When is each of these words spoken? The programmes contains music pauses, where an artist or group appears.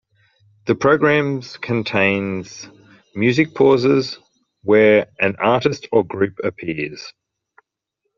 The 0.65 0.73
programmes 0.73 1.57
contains 1.57 2.67
music 3.13 3.53
pauses, 3.53 4.17
where 4.63 5.05
an 5.19 5.35
artist 5.35 5.87
or 5.91 6.03
group 6.03 6.39
appears. 6.43 7.13